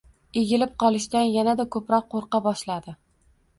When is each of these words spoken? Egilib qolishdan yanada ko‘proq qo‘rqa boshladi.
Egilib 0.39 0.73
qolishdan 0.83 1.29
yanada 1.35 1.67
ko‘proq 1.77 2.11
qo‘rqa 2.17 2.43
boshladi. 2.49 2.99